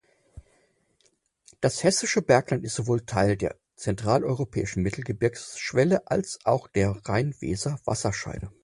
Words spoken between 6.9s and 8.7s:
Rhein-Weser-Wasserscheide.